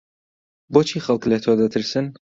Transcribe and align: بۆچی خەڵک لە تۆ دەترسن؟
بۆچی 0.73 0.99
خەڵک 1.05 1.23
لە 1.31 1.37
تۆ 1.43 1.51
دەترسن؟ 1.61 2.05